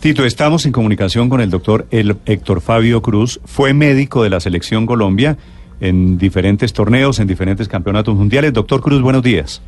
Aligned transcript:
Tito, 0.00 0.24
estamos 0.24 0.64
en 0.64 0.72
comunicación 0.72 1.28
con 1.28 1.42
el 1.42 1.50
doctor 1.50 1.84
Héctor 1.90 2.62
Fabio 2.62 3.02
Cruz. 3.02 3.38
Fue 3.44 3.74
médico 3.74 4.22
de 4.22 4.30
la 4.30 4.40
selección 4.40 4.86
Colombia 4.86 5.36
en 5.78 6.16
diferentes 6.16 6.72
torneos, 6.72 7.20
en 7.20 7.26
diferentes 7.26 7.68
campeonatos 7.68 8.14
mundiales. 8.16 8.54
Doctor 8.54 8.80
Cruz, 8.80 9.02
buenos 9.02 9.22
días. 9.22 9.62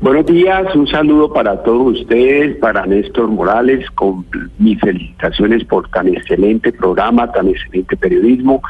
Buenos 0.00 0.26
días, 0.26 0.74
un 0.74 0.88
saludo 0.88 1.32
para 1.32 1.62
todos 1.62 2.00
ustedes, 2.00 2.56
para 2.56 2.84
Néstor 2.84 3.28
Morales, 3.28 3.88
con 3.92 4.26
mis 4.58 4.80
felicitaciones 4.80 5.62
por 5.62 5.88
tan 5.90 6.08
excelente 6.08 6.72
programa, 6.72 7.30
tan 7.30 7.46
excelente 7.46 7.96
periodismo. 7.96 8.60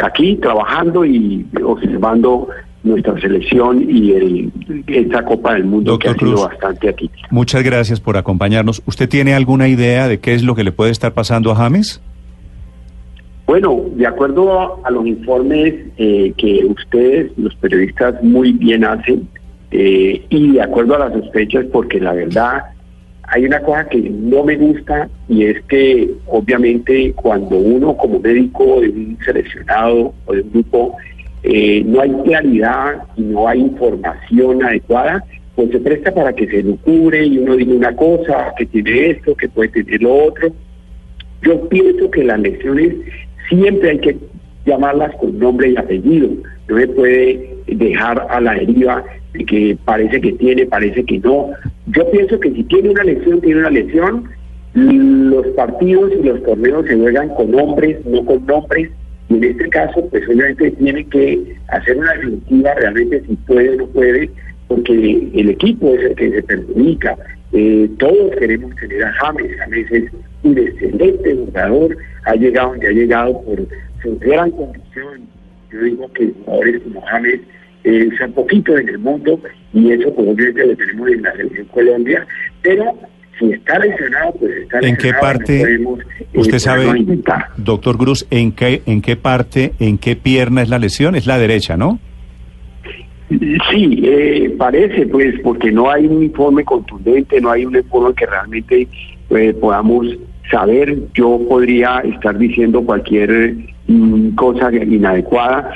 Aquí 0.00 0.36
trabajando 0.36 1.04
y 1.04 1.44
observando 1.64 2.48
nuestra 2.86 3.20
selección 3.20 3.84
y 3.88 4.12
el, 4.12 4.52
esta 4.86 5.24
Copa 5.24 5.54
del 5.54 5.64
Mundo 5.64 5.98
que 5.98 6.08
ha 6.08 6.14
sido 6.14 6.42
bastante 6.42 6.88
aquí. 6.88 7.10
Muchas 7.30 7.62
gracias 7.62 8.00
por 8.00 8.16
acompañarnos. 8.16 8.82
¿Usted 8.86 9.08
tiene 9.08 9.34
alguna 9.34 9.68
idea 9.68 10.08
de 10.08 10.18
qué 10.18 10.34
es 10.34 10.42
lo 10.42 10.54
que 10.54 10.64
le 10.64 10.72
puede 10.72 10.92
estar 10.92 11.12
pasando 11.12 11.50
a 11.50 11.56
James? 11.56 12.00
Bueno, 13.46 13.84
de 13.94 14.06
acuerdo 14.06 14.84
a, 14.84 14.90
los 14.90 15.06
informes 15.06 15.74
eh, 15.98 16.32
que 16.36 16.64
ustedes, 16.64 17.30
los 17.36 17.54
periodistas, 17.56 18.22
muy 18.22 18.52
bien 18.52 18.84
hacen, 18.84 19.28
eh, 19.70 20.24
y 20.28 20.52
de 20.52 20.62
acuerdo 20.62 20.96
a 20.96 20.98
las 21.00 21.12
sospechas, 21.12 21.64
porque 21.72 22.00
la 22.00 22.12
verdad 22.12 22.64
hay 23.28 23.44
una 23.44 23.60
cosa 23.60 23.88
que 23.88 23.98
no 23.98 24.44
me 24.44 24.56
gusta 24.56 25.08
y 25.28 25.44
es 25.44 25.62
que 25.64 26.10
obviamente 26.26 27.12
cuando 27.14 27.56
uno 27.56 27.96
como 27.96 28.20
médico 28.20 28.80
de 28.80 28.88
un 28.88 29.18
seleccionado 29.24 30.14
o 30.26 30.32
de 30.32 30.42
un 30.42 30.50
grupo 30.52 30.96
eh, 31.48 31.84
no 31.86 32.00
hay 32.00 32.10
claridad 32.24 33.04
y 33.16 33.22
no 33.22 33.46
hay 33.46 33.60
información 33.60 34.64
adecuada, 34.64 35.24
pues 35.54 35.70
se 35.70 35.78
presta 35.78 36.12
para 36.12 36.32
que 36.32 36.48
se 36.48 36.60
lo 36.64 36.74
cubre 36.78 37.24
y 37.24 37.38
uno 37.38 37.54
diga 37.54 37.72
una 37.72 37.94
cosa, 37.94 38.52
que 38.58 38.66
tiene 38.66 39.10
esto, 39.10 39.36
que 39.36 39.48
puede 39.48 39.68
tener 39.68 40.02
lo 40.02 40.24
otro. 40.24 40.52
Yo 41.42 41.68
pienso 41.68 42.10
que 42.10 42.24
las 42.24 42.40
lesiones 42.40 42.96
siempre 43.48 43.90
hay 43.90 43.98
que 44.00 44.16
llamarlas 44.64 45.14
con 45.20 45.38
nombre 45.38 45.70
y 45.70 45.76
apellido. 45.76 46.30
No 46.68 46.78
se 46.78 46.88
puede 46.88 47.56
dejar 47.68 48.26
a 48.28 48.40
la 48.40 48.54
deriva 48.54 49.04
de 49.32 49.44
que 49.44 49.78
parece 49.84 50.20
que 50.20 50.32
tiene, 50.32 50.66
parece 50.66 51.04
que 51.04 51.20
no. 51.20 51.50
Yo 51.86 52.10
pienso 52.10 52.40
que 52.40 52.50
si 52.50 52.64
tiene 52.64 52.90
una 52.90 53.04
lesión, 53.04 53.40
tiene 53.40 53.60
una 53.60 53.70
lesión. 53.70 54.24
Los 54.74 55.46
partidos 55.54 56.10
y 56.20 56.26
los 56.26 56.42
torneos 56.42 56.86
se 56.86 56.96
juegan 56.96 57.28
con 57.36 57.52
nombres, 57.52 58.04
no 58.04 58.24
con 58.24 58.44
nombres 58.46 58.90
y 59.28 59.34
en 59.34 59.44
este 59.44 59.68
caso, 59.70 60.06
pues 60.10 60.26
obviamente 60.28 60.70
tiene 60.72 61.04
que 61.06 61.56
hacer 61.68 61.96
una 61.96 62.12
definitiva 62.14 62.74
realmente 62.74 63.22
si 63.26 63.34
puede 63.36 63.70
o 63.70 63.76
no 63.76 63.86
puede, 63.88 64.30
porque 64.68 65.30
el 65.34 65.50
equipo 65.50 65.94
es 65.94 66.04
el 66.04 66.14
que 66.14 66.30
se 66.30 66.42
perjudica. 66.42 67.16
Eh, 67.52 67.88
todos 67.98 68.36
queremos 68.38 68.74
tener 68.76 69.04
a 69.04 69.12
James. 69.14 69.50
James 69.58 69.90
es 69.90 70.12
un 70.42 70.58
excelente 70.58 71.34
jugador, 71.34 71.96
ha 72.24 72.34
llegado 72.34 72.70
donde 72.70 72.86
ha 72.86 72.92
llegado 72.92 73.42
por 73.42 73.66
su 74.02 74.18
gran 74.18 74.50
condición. 74.52 75.22
Yo 75.72 75.80
digo 75.82 76.12
que 76.12 76.32
jugadores 76.44 76.82
como 76.82 77.00
James 77.02 77.40
eh, 77.84 78.08
son 78.18 78.32
poquitos 78.32 78.80
en 78.80 78.88
el 78.88 78.98
mundo 78.98 79.40
y 79.72 79.92
eso 79.92 80.14
pues 80.14 80.28
obviamente 80.28 80.66
lo 80.66 80.76
tenemos 80.76 81.08
en 81.08 81.22
la 81.22 81.32
selección 81.32 81.66
Colombia, 81.68 82.26
pero 82.62 82.94
si 83.38 83.52
está 83.52 83.78
lesionado, 83.78 84.32
pues 84.32 84.52
está 84.62 84.80
¿En 84.80 84.96
qué 84.96 85.12
parte, 85.12 85.62
eh, 85.62 85.78
usted 86.34 86.58
sabe, 86.58 86.86
doctor 87.56 87.96
Cruz, 87.96 88.26
en 88.30 88.52
qué, 88.52 88.82
en 88.86 89.02
qué 89.02 89.16
parte, 89.16 89.74
en 89.78 89.98
qué 89.98 90.16
pierna 90.16 90.62
es 90.62 90.68
la 90.68 90.78
lesión? 90.78 91.14
Es 91.14 91.26
la 91.26 91.38
derecha, 91.38 91.76
¿no? 91.76 91.98
Sí, 93.28 94.02
eh, 94.04 94.54
parece, 94.56 95.06
pues, 95.06 95.34
porque 95.40 95.72
no 95.72 95.90
hay 95.90 96.06
un 96.06 96.22
informe 96.22 96.64
contundente, 96.64 97.40
no 97.40 97.50
hay 97.50 97.64
un 97.64 97.76
informe 97.76 98.14
que 98.14 98.26
realmente 98.26 98.88
eh, 99.30 99.54
podamos 99.60 100.06
saber. 100.50 100.96
Yo 101.12 101.40
podría 101.48 101.98
estar 102.00 102.38
diciendo 102.38 102.82
cualquier 102.82 103.56
mm, 103.88 104.30
cosa 104.30 104.72
inadecuada, 104.72 105.72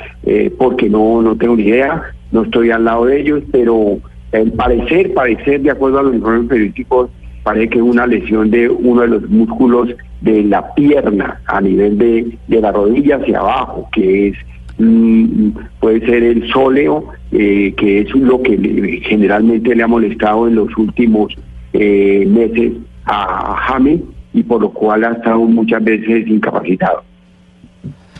porque 0.57 0.89
no, 0.89 1.21
no 1.21 1.35
tengo 1.35 1.57
ni 1.57 1.63
idea, 1.63 2.03
no 2.31 2.43
estoy 2.43 2.71
al 2.71 2.85
lado 2.85 3.05
de 3.05 3.19
ellos, 3.19 3.43
pero 3.51 3.99
el 4.31 4.53
parecer, 4.53 5.13
parecer, 5.13 5.61
de 5.61 5.71
acuerdo 5.71 5.99
a 5.99 6.03
los 6.03 6.15
informes 6.15 6.47
periodísticos, 6.47 7.09
parece 7.43 7.69
que 7.69 7.77
es 7.79 7.83
una 7.83 8.07
lesión 8.07 8.51
de 8.51 8.69
uno 8.69 9.01
de 9.01 9.07
los 9.07 9.29
músculos 9.29 9.89
de 10.21 10.43
la 10.43 10.73
pierna 10.75 11.41
a 11.45 11.61
nivel 11.61 11.97
de, 11.97 12.37
la 12.47 12.71
rodilla 12.71 13.17
hacia 13.17 13.39
abajo, 13.39 13.89
que 13.91 14.29
es 14.29 14.35
mm, 14.77 15.49
puede 15.79 16.05
ser 16.05 16.23
el 16.23 16.51
sóleo, 16.51 17.05
eh, 17.31 17.73
que 17.75 18.01
es 18.01 18.13
lo 18.15 18.41
que 18.41 19.01
generalmente 19.03 19.75
le 19.75 19.83
ha 19.83 19.87
molestado 19.87 20.47
en 20.47 20.55
los 20.55 20.75
últimos 20.77 21.33
eh, 21.73 22.25
meses 22.27 22.73
a 23.05 23.55
James 23.67 24.01
y 24.33 24.43
por 24.43 24.61
lo 24.61 24.69
cual 24.69 25.03
ha 25.03 25.11
estado 25.13 25.39
muchas 25.39 25.83
veces 25.83 26.27
incapacitado. 26.27 27.03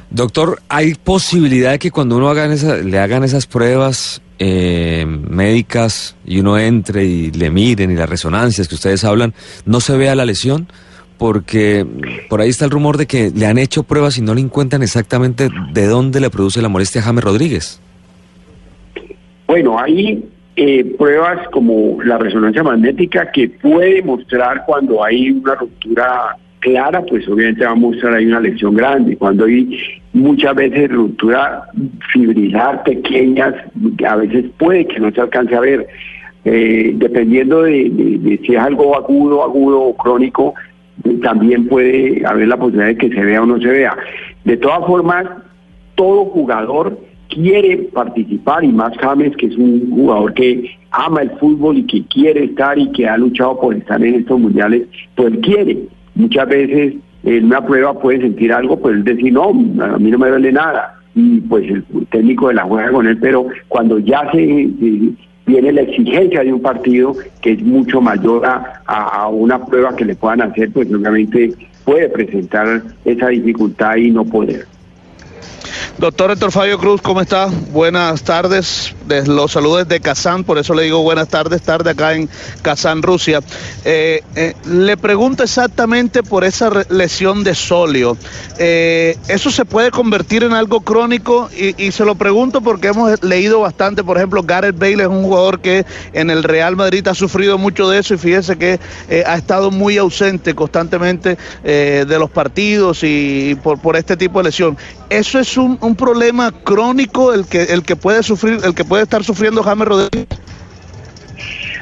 Doctor, 0.09 0.59
¿hay 0.67 0.95
posibilidad 0.95 1.71
de 1.71 1.79
que 1.79 1.89
cuando 1.89 2.17
uno 2.17 2.29
haga 2.29 2.45
le 2.47 2.99
hagan 2.99 3.23
esas 3.23 3.47
pruebas 3.47 4.21
eh, 4.43 5.05
médicas 5.05 6.15
y 6.25 6.39
uno 6.39 6.57
entre 6.57 7.05
y 7.05 7.29
le 7.29 7.51
miren 7.51 7.91
y 7.91 7.95
las 7.95 8.09
resonancias 8.09 8.67
que 8.67 8.73
ustedes 8.73 9.03
hablan, 9.03 9.35
no 9.67 9.79
se 9.81 9.95
vea 9.95 10.15
la 10.15 10.25
lesión? 10.25 10.67
Porque 11.19 11.85
por 12.27 12.41
ahí 12.41 12.49
está 12.49 12.65
el 12.65 12.71
rumor 12.71 12.97
de 12.97 13.05
que 13.05 13.29
le 13.29 13.45
han 13.45 13.59
hecho 13.59 13.83
pruebas 13.83 14.17
y 14.17 14.23
no 14.23 14.33
le 14.33 14.41
encuentran 14.41 14.81
exactamente 14.81 15.49
de 15.71 15.85
dónde 15.85 16.19
le 16.19 16.31
produce 16.31 16.59
la 16.59 16.69
molestia 16.69 17.01
a 17.01 17.03
James 17.03 17.23
Rodríguez. 17.23 17.79
Bueno, 19.45 19.77
hay 19.77 20.27
eh, 20.55 20.85
pruebas 20.97 21.47
como 21.49 22.01
la 22.01 22.17
resonancia 22.17 22.63
magnética 22.63 23.31
que 23.31 23.47
puede 23.47 24.01
mostrar 24.01 24.63
cuando 24.65 25.03
hay 25.03 25.29
una 25.29 25.53
ruptura 25.53 26.35
clara, 26.61 27.03
pues 27.03 27.27
obviamente 27.27 27.65
va 27.65 27.71
a 27.71 27.75
mostrar 27.75 28.13
ahí 28.13 28.25
una 28.25 28.39
lesión 28.39 28.73
grande. 28.75 29.17
Cuando 29.17 29.45
hay 29.45 29.77
muchas 30.13 30.55
veces 30.55 30.89
ruptura 30.89 31.63
fibrilar 32.13 32.83
pequeñas, 32.83 33.53
a 34.07 34.15
veces 34.15 34.45
puede 34.57 34.87
que 34.87 34.99
no 34.99 35.11
se 35.11 35.21
alcance 35.21 35.55
a 35.55 35.59
ver. 35.59 35.87
Eh, 36.43 36.93
dependiendo 36.95 37.63
de, 37.63 38.39
si 38.43 38.55
es 38.55 38.59
algo 38.59 38.95
agudo, 38.97 39.43
agudo 39.43 39.81
o 39.81 39.97
crónico, 39.97 40.55
también 41.21 41.67
puede 41.67 42.25
haber 42.25 42.47
la 42.47 42.57
posibilidad 42.57 42.87
de 42.87 42.97
que 42.97 43.09
se 43.09 43.23
vea 43.23 43.43
o 43.43 43.45
no 43.45 43.59
se 43.59 43.67
vea. 43.67 43.95
De 44.45 44.57
todas 44.57 44.85
formas, 44.87 45.25
todo 45.95 46.25
jugador 46.25 46.97
quiere 47.29 47.77
participar 47.93 48.63
y 48.63 48.69
más 48.69 48.95
James, 48.97 49.35
que 49.37 49.47
es 49.47 49.55
un 49.55 49.89
jugador 49.91 50.33
que 50.33 50.71
ama 50.91 51.21
el 51.21 51.31
fútbol 51.31 51.77
y 51.77 51.85
que 51.85 52.03
quiere 52.05 52.45
estar 52.45 52.77
y 52.77 52.91
que 52.91 53.07
ha 53.07 53.17
luchado 53.17 53.59
por 53.59 53.75
estar 53.75 54.03
en 54.03 54.15
estos 54.15 54.39
mundiales, 54.39 54.87
pues 55.15 55.33
quiere. 55.41 55.77
Muchas 56.21 56.47
veces 56.47 56.93
en 57.23 57.45
una 57.45 57.65
prueba 57.65 57.99
puede 57.99 58.21
sentir 58.21 58.53
algo, 58.53 58.79
pues 58.79 58.95
él 58.95 59.03
decir, 59.03 59.33
no, 59.33 59.49
a 59.49 59.97
mí 59.97 60.11
no 60.11 60.19
me 60.19 60.29
duele 60.29 60.51
nada. 60.51 60.99
Y 61.15 61.41
pues 61.41 61.67
el 61.67 61.83
técnico 62.11 62.49
de 62.49 62.53
la 62.53 62.63
juega 62.63 62.91
con 62.91 63.07
él, 63.07 63.17
pero 63.17 63.47
cuando 63.67 63.97
ya 63.97 64.29
se, 64.31 64.69
viene 65.47 65.71
la 65.71 65.81
exigencia 65.81 66.43
de 66.43 66.53
un 66.53 66.61
partido 66.61 67.15
que 67.41 67.53
es 67.53 67.63
mucho 67.63 68.01
mayor 68.01 68.45
a, 68.45 68.81
a, 68.85 69.27
una 69.29 69.65
prueba 69.65 69.95
que 69.95 70.05
le 70.05 70.15
puedan 70.15 70.41
hacer, 70.41 70.71
pues 70.71 70.93
obviamente 70.93 71.53
puede 71.85 72.07
presentar 72.09 72.83
esa 73.03 73.29
dificultad 73.29 73.95
y 73.95 74.11
no 74.11 74.23
poder. 74.23 74.65
Doctor 75.97 76.31
Héctor 76.31 76.51
Fabio 76.51 76.79
Cruz, 76.79 77.01
¿cómo 77.01 77.21
está? 77.21 77.47
Buenas 77.71 78.23
tardes. 78.23 78.95
Los 79.27 79.51
saludos 79.51 79.87
de 79.87 79.99
Kazán, 79.99 80.43
por 80.43 80.57
eso 80.57 80.73
le 80.73 80.83
digo 80.83 81.03
buenas 81.03 81.27
tardes, 81.27 81.61
tarde 81.61 81.91
acá 81.91 82.13
en 82.13 82.29
Kazán, 82.61 83.01
Rusia. 83.01 83.41
Eh, 83.83 84.23
eh, 84.35 84.53
le 84.65 84.95
pregunto 84.95 85.43
exactamente 85.43 86.23
por 86.23 86.43
esa 86.43 86.71
lesión 86.89 87.43
de 87.43 87.53
solio. 87.53 88.17
Eh, 88.57 89.17
¿Eso 89.27 89.51
se 89.51 89.65
puede 89.65 89.91
convertir 89.91 90.43
en 90.43 90.53
algo 90.53 90.81
crónico? 90.81 91.49
Y, 91.55 91.91
se 91.91 92.05
lo 92.05 92.15
pregunto 92.15 92.61
porque 92.61 92.87
hemos 92.87 93.21
leído 93.21 93.59
bastante, 93.59 94.03
por 94.03 94.17
ejemplo, 94.17 94.43
Gareth 94.43 94.79
Bale 94.79 95.03
es 95.03 95.09
un 95.09 95.23
jugador 95.23 95.59
que 95.59 95.85
en 96.13 96.29
el 96.29 96.43
Real 96.43 96.77
Madrid 96.77 97.05
ha 97.07 97.13
sufrido 97.13 97.57
mucho 97.57 97.89
de 97.89 97.99
eso 97.99 98.13
y 98.13 98.17
fíjese 98.17 98.57
que 98.57 98.79
ha 99.25 99.35
estado 99.35 99.71
muy 99.71 99.97
ausente 99.97 100.55
constantemente 100.55 101.37
de 101.63 102.17
los 102.17 102.29
partidos 102.29 102.99
y 103.03 103.55
por, 103.61 103.79
por 103.79 103.97
este 103.97 104.15
tipo 104.15 104.39
de 104.39 104.45
lesión. 104.45 104.77
¿Eso 105.09 105.30
es 105.39 105.57
un 105.57 105.77
un 105.81 105.95
problema 105.95 106.51
crónico 106.51 107.33
el 107.33 107.45
que, 107.45 107.63
el 107.63 107.83
que 107.83 107.95
puede 107.95 108.23
sufrir, 108.23 108.59
el 108.63 108.73
que 108.73 108.85
puede 108.85 109.03
estar 109.03 109.23
sufriendo 109.23 109.63
James 109.63 109.87
Rodríguez? 109.87 110.27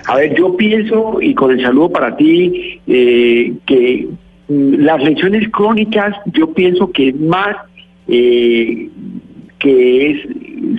A 0.08 0.16
ver, 0.16 0.36
yo 0.36 0.58
pienso, 0.58 1.22
y 1.22 1.36
con 1.36 1.52
el 1.52 1.62
saludo 1.62 1.92
para 1.92 2.16
ti, 2.18 2.82
eh, 2.88 3.54
que 3.68 4.08
mm, 4.48 4.74
las 4.80 5.04
lesiones 5.04 5.48
crónicas, 5.52 6.16
yo 6.34 6.52
pienso 6.54 6.92
que 6.92 7.10
es 7.10 7.16
más 7.20 7.56
eh, 8.08 8.90
que 9.60 10.12
es 10.12 10.28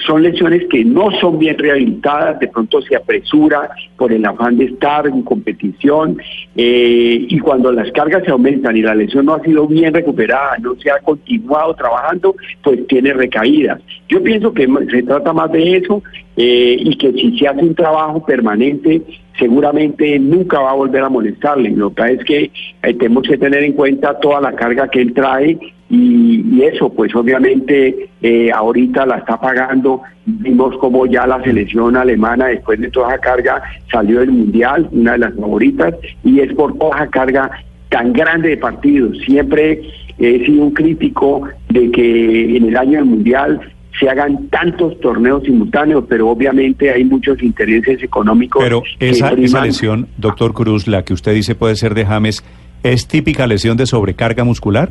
son 0.05 0.23
lesiones 0.23 0.67
que 0.71 0.85
no 0.85 1.11
son 1.21 1.39
bien 1.39 1.59
rehabilitadas, 1.59 2.39
de 2.41 2.49
pronto 2.49 2.81
se 2.83 2.97
apresura 2.97 3.71
por 3.97 4.13
el 4.13 4.25
afán 4.25 4.57
de 4.57 4.67
estar 4.67 5.07
en 5.07 5.23
competición 5.23 6.19
eh, 6.57 7.27
y 7.29 7.39
cuando 7.41 7.73
las 7.73 7.91
cargas 7.93 8.25
se 8.25 8.31
aumentan 8.31 8.77
y 8.77 8.83
la 8.83 8.95
lesión 8.95 9.27
no 9.27 9.35
ha 9.35 9.43
sido 9.43 9.67
bien 9.67 9.93
recuperada, 9.93 10.57
no 10.59 10.75
se 10.77 10.91
ha 10.91 10.99
continuado 10.99 11.75
trabajando, 11.75 12.35
pues 12.63 12.87
tiene 12.87 13.13
recaídas. 13.13 13.81
Yo 14.09 14.23
pienso 14.23 14.53
que 14.53 14.69
se 14.91 15.03
trata 15.03 15.33
más 15.33 15.51
de 15.53 15.77
eso 15.77 16.03
eh, 16.37 16.77
y 16.79 16.97
que 16.97 17.13
si 17.13 17.39
se 17.39 17.49
hace 17.49 17.63
un 17.63 17.75
trabajo 17.75 18.25
permanente, 18.25 19.03
seguramente 19.39 20.19
nunca 20.19 20.61
va 20.61 20.71
a 20.71 20.75
volver 20.75 21.03
a 21.03 21.09
molestarle. 21.09 21.71
Lo 21.71 21.93
que 21.93 22.13
es 22.13 22.25
que 22.25 22.51
eh, 22.83 22.95
tenemos 22.95 23.27
que 23.27 23.39
tener 23.39 23.63
en 23.63 23.73
cuenta 23.73 24.19
toda 24.21 24.41
la 24.41 24.53
carga 24.53 24.89
que 24.89 25.01
él 25.01 25.13
trae 25.15 25.59
y, 25.89 26.63
eso 26.63 26.93
pues 26.93 27.15
obviamente 27.17 28.11
eh, 28.23 28.51
ahorita 28.53 29.07
la 29.07 29.17
está 29.19 29.41
pagando. 29.41 30.03
Vimos 30.25 30.77
como 30.79 31.07
ya 31.07 31.27
la 31.27 31.43
selección 31.43 31.97
alemana 31.97 32.47
después 32.47 32.79
de 32.81 32.91
toda 32.91 33.09
esa 33.09 33.21
carga 33.21 33.63
salió 33.91 34.21
del 34.21 34.31
Mundial, 34.31 34.89
una 34.93 35.13
de 35.13 35.19
las 35.19 35.35
favoritas, 35.35 35.95
y 36.23 36.41
es 36.41 36.53
por 36.55 36.79
toda 36.79 37.09
carga 37.09 37.51
tan 37.89 38.13
grande 38.13 38.51
de 38.51 38.57
partidos. 38.57 39.19
Siempre 39.27 39.83
he 40.19 40.45
sido 40.45 40.65
un 40.65 40.71
crítico 40.73 41.49
de 41.71 41.91
que 41.91 42.57
en 42.57 42.69
el 42.69 42.77
año 42.77 42.99
del 42.99 43.07
Mundial 43.07 43.61
se 44.01 44.09
hagan 44.09 44.49
tantos 44.49 44.99
torneos 45.01 45.43
simultáneos, 45.45 46.05
pero 46.09 46.29
obviamente 46.31 46.91
hay 46.91 47.05
muchos 47.05 47.43
intereses 47.43 48.03
económicos. 48.03 48.63
Pero 48.63 48.83
esa, 48.99 49.31
esa 49.33 49.65
lesión, 49.65 50.09
doctor 50.17 50.55
Cruz, 50.55 50.89
la 50.89 51.05
que 51.05 51.13
usted 51.13 51.35
dice 51.35 51.55
puede 51.55 51.77
ser 51.77 51.95
de 51.95 52.07
James, 52.07 52.43
¿es 52.83 53.07
típica 53.07 53.47
lesión 53.47 53.77
de 53.77 53.85
sobrecarga 53.85 54.43
muscular? 54.43 54.91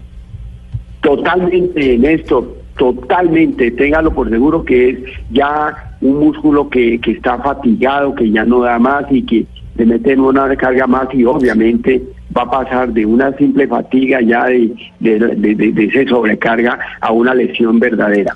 Totalmente, 1.01 1.97
Néstor, 1.97 2.56
totalmente. 2.77 3.71
Téngalo 3.71 4.13
por 4.13 4.29
seguro 4.29 4.63
que 4.63 4.89
es 4.89 5.00
ya 5.31 5.95
un 6.01 6.19
músculo 6.19 6.69
que, 6.69 7.00
que 7.01 7.12
está 7.12 7.39
fatigado, 7.39 8.13
que 8.13 8.29
ya 8.29 8.45
no 8.45 8.62
da 8.62 8.77
más 8.77 9.05
y 9.09 9.23
que 9.23 9.45
le 9.75 9.85
meten 9.85 10.19
una 10.19 10.55
carga 10.55 10.85
más 10.85 11.07
y 11.13 11.25
obviamente 11.25 12.03
va 12.38 12.44
a 12.44 12.51
pasar 12.51 12.94
de 12.94 13.05
una 13.05 13.35
simple 13.38 13.65
fatiga 13.65 14.21
ya 14.21 14.45
de, 14.45 14.71
de, 15.00 15.17
de, 15.17 15.55
de 15.55 15.85
ese 15.85 16.05
sobrecarga 16.05 16.77
a 17.01 17.12
una 17.12 17.33
lesión 17.33 17.79
verdadera. 17.79 18.35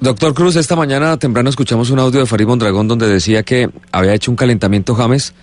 Doctor 0.00 0.32
Cruz, 0.32 0.56
esta 0.56 0.76
mañana 0.76 1.18
temprano 1.18 1.50
escuchamos 1.50 1.90
un 1.90 1.98
audio 1.98 2.20
de 2.20 2.26
Farid 2.26 2.46
Mondragón 2.46 2.88
donde 2.88 3.06
decía 3.06 3.42
que 3.42 3.68
había 3.92 4.14
hecho 4.14 4.30
un 4.30 4.36
calentamiento 4.36 4.94
James 4.94 5.34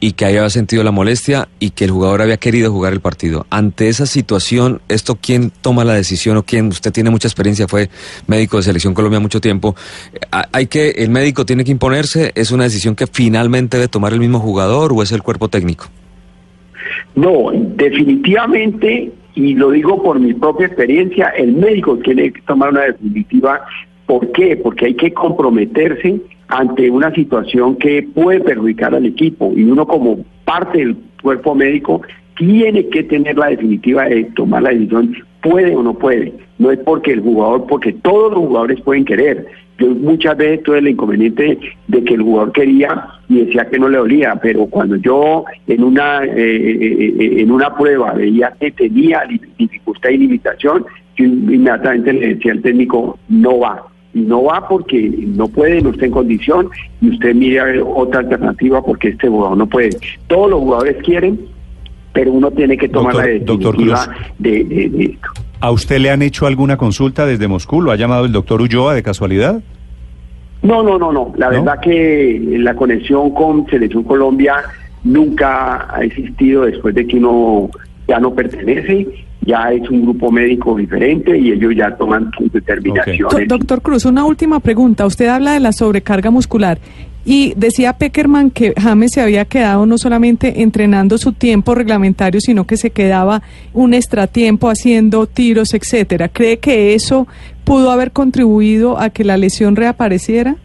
y 0.00 0.12
que 0.12 0.24
había 0.24 0.48
sentido 0.48 0.82
la 0.82 0.90
molestia 0.90 1.48
y 1.60 1.68
que 1.70 1.84
el 1.84 1.90
jugador 1.90 2.22
había 2.22 2.38
querido 2.38 2.72
jugar 2.72 2.94
el 2.94 3.00
partido. 3.00 3.44
Ante 3.50 3.90
esa 3.90 4.06
situación, 4.06 4.80
¿esto 4.88 5.18
quién 5.20 5.52
toma 5.60 5.84
la 5.84 5.92
decisión 5.92 6.38
o 6.38 6.44
quién? 6.44 6.68
Usted 6.68 6.92
tiene 6.92 7.10
mucha 7.10 7.28
experiencia, 7.28 7.68
fue 7.68 7.90
médico 8.26 8.56
de 8.56 8.62
Selección 8.62 8.94
Colombia 8.94 9.20
mucho 9.20 9.42
tiempo. 9.42 9.76
¿Hay 10.30 10.66
que, 10.66 10.92
el 10.92 11.10
médico 11.10 11.44
tiene 11.44 11.62
que 11.62 11.72
imponerse? 11.72 12.32
¿Es 12.36 12.50
una 12.52 12.64
decisión 12.64 12.96
que 12.96 13.06
finalmente 13.06 13.76
debe 13.76 13.88
tomar 13.88 14.14
el 14.14 14.20
mismo 14.20 14.40
jugador 14.40 14.94
o 14.94 15.02
es 15.02 15.12
el 15.12 15.22
cuerpo 15.22 15.48
técnico? 15.48 15.88
No, 17.14 17.50
definitivamente, 17.52 19.12
y 19.34 19.54
lo 19.54 19.72
digo 19.72 20.02
por 20.02 20.18
mi 20.18 20.32
propia 20.32 20.68
experiencia, 20.68 21.28
el 21.36 21.52
médico 21.52 21.98
tiene 21.98 22.32
que 22.32 22.40
tomar 22.42 22.70
una 22.70 22.84
definitiva 22.84 23.60
¿Por 24.06 24.30
qué? 24.32 24.56
Porque 24.56 24.86
hay 24.86 24.94
que 24.94 25.12
comprometerse 25.12 26.20
ante 26.48 26.90
una 26.90 27.12
situación 27.12 27.76
que 27.76 28.02
puede 28.14 28.40
perjudicar 28.40 28.94
al 28.94 29.06
equipo 29.06 29.52
y 29.54 29.64
uno 29.64 29.86
como 29.86 30.24
parte 30.44 30.78
del 30.78 30.96
cuerpo 31.22 31.54
médico 31.54 32.02
tiene 32.36 32.86
que 32.88 33.02
tener 33.02 33.36
la 33.36 33.48
definitiva 33.48 34.04
de 34.04 34.24
tomar 34.36 34.62
la 34.62 34.70
decisión, 34.70 35.16
puede 35.42 35.74
o 35.74 35.82
no 35.82 35.94
puede. 35.94 36.32
No 36.58 36.70
es 36.70 36.78
porque 36.80 37.12
el 37.12 37.20
jugador, 37.20 37.66
porque 37.66 37.92
todos 37.92 38.32
los 38.32 38.40
jugadores 38.40 38.80
pueden 38.82 39.04
querer. 39.04 39.46
Yo 39.78 39.88
muchas 39.88 40.36
veces 40.36 40.62
tuve 40.62 40.78
el 40.78 40.88
inconveniente 40.88 41.58
de 41.88 42.04
que 42.04 42.14
el 42.14 42.22
jugador 42.22 42.52
quería 42.52 43.08
y 43.28 43.44
decía 43.44 43.66
que 43.68 43.78
no 43.78 43.88
le 43.88 43.98
dolía, 43.98 44.38
pero 44.40 44.66
cuando 44.66 44.96
yo 44.96 45.44
en 45.66 45.82
una 45.82 46.24
eh, 46.24 46.30
eh, 46.36 47.14
eh, 47.18 47.40
en 47.40 47.50
una 47.50 47.74
prueba 47.76 48.12
veía 48.14 48.54
que 48.58 48.70
tenía 48.70 49.24
dificultad 49.58 50.10
y 50.10 50.18
limitación, 50.18 50.86
yo 51.16 51.24
inmediatamente 51.24 52.12
le 52.12 52.34
decía 52.34 52.52
al 52.52 52.62
técnico, 52.62 53.18
no 53.28 53.58
va 53.58 53.84
no 54.16 54.44
va 54.44 54.66
porque 54.66 55.10
no 55.26 55.48
puede, 55.48 55.82
no 55.82 55.90
está 55.90 56.06
en 56.06 56.12
condición 56.12 56.70
y 57.00 57.10
usted 57.10 57.34
mire 57.34 57.82
otra 57.82 58.20
alternativa 58.20 58.82
porque 58.82 59.08
este 59.08 59.28
jugador 59.28 59.58
no 59.58 59.66
puede. 59.66 59.90
Todos 60.26 60.50
los 60.50 60.60
jugadores 60.60 60.96
quieren, 61.04 61.38
pero 62.12 62.32
uno 62.32 62.50
tiene 62.50 62.78
que 62.78 62.88
tomar 62.88 63.14
la 63.14 63.26
decisión 63.26 63.76
de, 64.38 64.90
esto. 64.98 65.28
¿A 65.60 65.70
usted 65.70 65.98
le 65.98 66.10
han 66.10 66.22
hecho 66.22 66.46
alguna 66.46 66.76
consulta 66.76 67.26
desde 67.26 67.46
Moscú? 67.46 67.82
¿Lo 67.82 67.92
ha 67.92 67.96
llamado 67.96 68.24
el 68.24 68.32
doctor 68.32 68.62
Ulloa 68.62 68.94
de 68.94 69.02
casualidad? 69.02 69.62
No, 70.62 70.82
no, 70.82 70.98
no, 70.98 71.12
no. 71.12 71.32
La 71.36 71.50
verdad 71.50 71.78
que 71.80 72.40
la 72.58 72.74
conexión 72.74 73.30
con 73.30 73.66
Selección 73.66 74.02
Colombia 74.04 74.56
nunca 75.04 75.94
ha 75.94 76.02
existido 76.02 76.64
después 76.64 76.94
de 76.94 77.06
que 77.06 77.18
uno 77.18 77.70
ya 78.08 78.18
no 78.18 78.34
pertenece 78.34 79.25
ya 79.46 79.72
es 79.72 79.88
un 79.88 80.02
grupo 80.02 80.30
médico 80.30 80.76
diferente 80.76 81.38
y 81.38 81.52
ellos 81.52 81.72
ya 81.76 81.96
toman 81.96 82.30
sus 82.36 82.52
determinaciones. 82.52 83.48
Doctor 83.48 83.80
Cruz, 83.80 84.04
una 84.04 84.24
última 84.24 84.60
pregunta. 84.60 85.06
Usted 85.06 85.28
habla 85.28 85.52
de 85.52 85.60
la 85.60 85.72
sobrecarga 85.72 86.30
muscular 86.30 86.78
y 87.24 87.54
decía 87.56 87.92
Peckerman 87.92 88.50
que 88.50 88.72
James 88.76 89.12
se 89.12 89.20
había 89.20 89.44
quedado 89.44 89.84
no 89.84 89.98
solamente 89.98 90.62
entrenando 90.62 91.18
su 91.18 91.32
tiempo 91.32 91.74
reglamentario, 91.74 92.40
sino 92.40 92.66
que 92.66 92.76
se 92.76 92.90
quedaba 92.90 93.42
un 93.72 93.94
extratiempo 93.94 94.68
haciendo 94.68 95.26
tiros, 95.26 95.74
etcétera. 95.74 96.28
¿Cree 96.28 96.58
que 96.58 96.94
eso 96.94 97.26
pudo 97.64 97.90
haber 97.90 98.12
contribuido 98.12 98.98
a 98.98 99.10
que 99.10 99.24
la 99.24 99.36
lesión 99.36 99.74
reapareciera? 99.74 100.56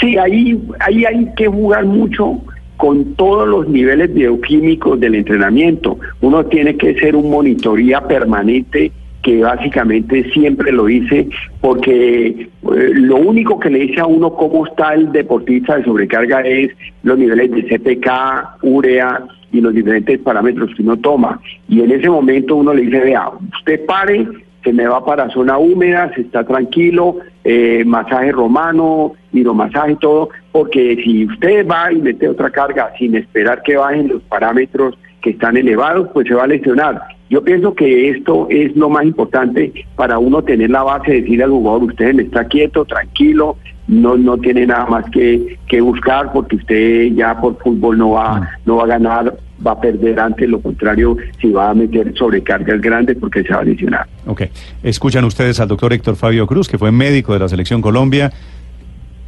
Sí, 0.00 0.16
ahí, 0.16 0.60
ahí 0.80 1.04
hay 1.04 1.28
que 1.36 1.48
jugar 1.48 1.84
mucho 1.84 2.40
con 2.76 3.14
todos 3.14 3.48
los 3.48 3.68
niveles 3.68 4.12
bioquímicos 4.12 4.98
del 5.00 5.14
entrenamiento. 5.14 5.98
Uno 6.24 6.42
tiene 6.46 6.74
que 6.78 6.94
ser 6.94 7.16
un 7.16 7.28
monitoría 7.28 8.00
permanente 8.00 8.90
que 9.22 9.42
básicamente 9.42 10.30
siempre 10.32 10.72
lo 10.72 10.88
hice 10.88 11.28
porque 11.60 12.26
eh, 12.26 12.48
lo 12.62 13.16
único 13.16 13.60
que 13.60 13.68
le 13.68 13.80
dice 13.80 14.00
a 14.00 14.06
uno 14.06 14.32
cómo 14.32 14.66
está 14.66 14.94
el 14.94 15.12
deportista 15.12 15.76
de 15.76 15.84
sobrecarga 15.84 16.40
es 16.40 16.70
los 17.02 17.18
niveles 17.18 17.50
de 17.50 17.64
CPK, 17.64 18.62
urea 18.62 19.22
y 19.52 19.60
los 19.60 19.74
diferentes 19.74 20.18
parámetros 20.20 20.70
que 20.74 20.82
uno 20.82 20.96
toma. 20.96 21.38
Y 21.68 21.82
en 21.82 21.90
ese 21.90 22.08
momento 22.08 22.56
uno 22.56 22.72
le 22.72 22.82
dice, 22.82 23.00
vea, 23.00 23.28
usted 23.58 23.84
pare, 23.84 24.26
se 24.62 24.72
me 24.72 24.86
va 24.86 25.04
para 25.04 25.28
zona 25.28 25.58
húmeda, 25.58 26.10
se 26.14 26.22
está 26.22 26.42
tranquilo, 26.42 27.18
eh, 27.44 27.84
masaje 27.84 28.32
romano, 28.32 29.12
hidromasaje, 29.30 29.96
todo, 30.00 30.30
porque 30.52 30.96
si 31.04 31.26
usted 31.26 31.68
va 31.68 31.92
y 31.92 32.00
mete 32.00 32.30
otra 32.30 32.48
carga 32.48 32.94
sin 32.98 33.14
esperar 33.14 33.62
que 33.62 33.76
bajen 33.76 34.08
los 34.08 34.22
parámetros 34.22 34.96
que 35.24 35.30
están 35.30 35.56
elevados, 35.56 36.10
pues 36.12 36.28
se 36.28 36.34
va 36.34 36.44
a 36.44 36.46
lesionar. 36.46 37.00
Yo 37.30 37.42
pienso 37.42 37.74
que 37.74 38.10
esto 38.10 38.46
es 38.50 38.76
lo 38.76 38.90
más 38.90 39.06
importante 39.06 39.72
para 39.96 40.18
uno 40.18 40.42
tener 40.42 40.68
la 40.68 40.82
base 40.82 41.12
de 41.12 41.22
decir 41.22 41.42
al 41.42 41.50
jugador, 41.50 41.84
usted 41.84 42.20
está 42.20 42.44
quieto, 42.44 42.84
tranquilo, 42.84 43.56
no 43.88 44.18
no 44.18 44.36
tiene 44.36 44.66
nada 44.66 44.84
más 44.84 45.06
que, 45.10 45.58
que 45.66 45.80
buscar 45.80 46.30
porque 46.30 46.56
usted 46.56 47.06
ya 47.14 47.40
por 47.40 47.56
fútbol 47.58 47.96
no 47.96 48.10
va, 48.10 48.50
no 48.66 48.76
va 48.76 48.84
a 48.84 48.86
ganar 48.86 49.34
va 49.66 49.72
a 49.72 49.80
perder 49.80 50.20
ante 50.20 50.46
lo 50.46 50.60
contrario 50.60 51.16
si 51.40 51.50
va 51.50 51.70
a 51.70 51.74
meter 51.74 52.12
sobrecargas 52.14 52.82
grandes 52.82 53.16
porque 53.18 53.42
se 53.42 53.54
va 53.54 53.60
a 53.60 53.64
lesionar. 53.64 54.06
Ok, 54.26 54.42
escuchan 54.82 55.24
ustedes 55.24 55.58
al 55.58 55.68
doctor 55.68 55.94
Héctor 55.94 56.16
Fabio 56.16 56.46
Cruz, 56.46 56.68
que 56.68 56.76
fue 56.76 56.92
médico 56.92 57.32
de 57.32 57.38
la 57.38 57.48
Selección 57.48 57.80
Colombia, 57.80 58.30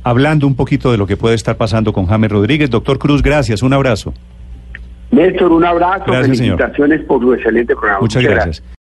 hablando 0.03 0.47
un 0.47 0.57
poquito 0.57 0.93
de 0.93 0.99
lo 0.99 1.07
que 1.07 1.17
puede 1.17 1.35
estar 1.35 1.57
pasando 1.57 1.95
con 1.95 2.05
James 2.05 2.31
Rodríguez. 2.31 2.69
Doctor 2.69 2.99
Cruz, 2.99 3.23
gracias, 3.23 3.63
un 3.63 3.73
abrazo. 3.73 4.13
Néstor, 5.11 5.53
un 5.53 5.65
abrazo, 5.65 6.05
felicitaciones 6.07 7.03
por 7.03 7.21
su 7.21 7.35
excelente 7.35 7.75
programa. 7.75 8.01
Muchas, 8.01 8.23
gracias. 8.23 8.63